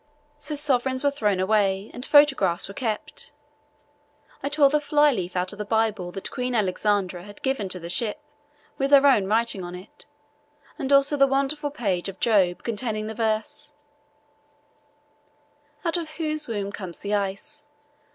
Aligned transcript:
So 0.39 0.55
sovereigns 0.55 1.03
were 1.03 1.11
thrown 1.11 1.39
away 1.39 1.91
and 1.93 2.03
photographs 2.03 2.67
were 2.67 2.73
kept. 2.73 3.31
I 4.41 4.49
tore 4.49 4.71
the 4.71 4.81
fly 4.81 5.11
leaf 5.11 5.35
out 5.35 5.51
of 5.53 5.59
the 5.59 5.63
Bible 5.63 6.11
that 6.13 6.31
Queen 6.31 6.55
Alexandra 6.55 7.21
had 7.21 7.43
given 7.43 7.69
to 7.69 7.77
the 7.79 7.87
ship, 7.87 8.19
with 8.79 8.89
her 8.89 9.05
own 9.05 9.27
writing 9.27 9.63
in 9.63 9.75
it, 9.75 10.07
and 10.79 10.91
also 10.91 11.17
the 11.17 11.27
wonderful 11.27 11.69
page 11.69 12.09
of 12.09 12.19
Job 12.19 12.63
containing 12.63 13.05
the 13.05 13.13
verse: 13.13 13.75
Out 15.85 15.97
of 15.97 16.09
whose 16.15 16.47
womb 16.47 16.71
came 16.71 16.93
the 16.99 17.13
ice? 17.13 17.69